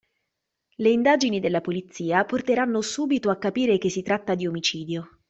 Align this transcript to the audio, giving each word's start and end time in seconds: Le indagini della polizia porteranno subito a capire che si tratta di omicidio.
Le 0.77 0.89
indagini 0.89 1.39
della 1.39 1.61
polizia 1.61 2.25
porteranno 2.25 2.81
subito 2.81 3.29
a 3.29 3.37
capire 3.37 3.77
che 3.77 3.91
si 3.91 4.01
tratta 4.01 4.33
di 4.33 4.47
omicidio. 4.47 5.19